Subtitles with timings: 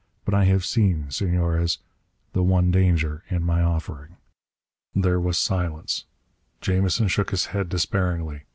[0.25, 1.77] But I have seen, Senores,
[2.33, 4.17] the one danger in my offering."
[4.95, 6.05] There was silence.
[6.59, 8.45] Jamison shook his head despairingly.